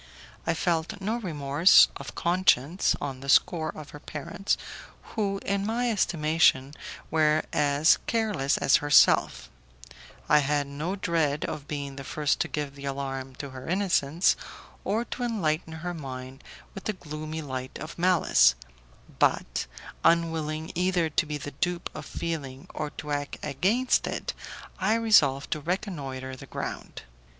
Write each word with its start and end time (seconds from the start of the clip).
I 0.47 0.55
felt 0.55 0.99
no 0.99 1.17
remorse 1.17 1.87
of 1.95 2.15
conscience 2.15 2.95
on 2.99 3.19
the 3.19 3.29
score 3.29 3.69
of 3.69 3.91
her 3.91 3.99
parents, 3.99 4.57
who, 5.15 5.39
in 5.45 5.63
my 5.63 5.91
estimation, 5.91 6.73
were 7.11 7.43
as 7.53 7.99
careless 8.07 8.57
as 8.57 8.77
herself; 8.77 9.51
I 10.27 10.39
had 10.39 10.65
no 10.65 10.95
dread 10.95 11.45
of 11.45 11.67
being 11.67 11.97
the 11.97 12.03
first 12.03 12.39
to 12.39 12.47
give 12.47 12.73
the 12.73 12.85
alarm 12.85 13.35
to 13.35 13.51
her 13.51 13.67
innocence, 13.69 14.35
or 14.83 15.05
to 15.05 15.21
enlighten 15.23 15.73
her 15.85 15.93
mind 15.93 16.43
with 16.73 16.85
the 16.85 16.93
gloomy 16.93 17.43
light 17.43 17.77
of 17.77 17.99
malice, 17.99 18.55
but, 19.19 19.67
unwilling 20.03 20.71
either 20.73 21.11
to 21.11 21.25
be 21.27 21.37
the 21.37 21.51
dupe 21.51 21.91
of 21.93 22.07
feeling 22.07 22.65
or 22.73 22.89
to 22.89 23.11
act 23.11 23.37
against 23.43 24.07
it, 24.07 24.33
I 24.79 24.95
resolved 24.95 25.51
to 25.51 25.59
reconnoitre 25.59 26.35
the 26.35 26.47
ground. 26.47 27.03